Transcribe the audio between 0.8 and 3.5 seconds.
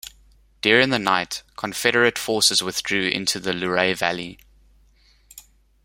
the night, Confederate forces withdrew into